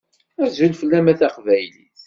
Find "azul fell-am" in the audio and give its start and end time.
0.43-1.07